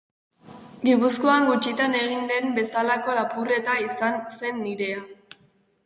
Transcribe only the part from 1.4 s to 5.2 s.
gutxitan egin den bezalako lapurreta izan zen nirea.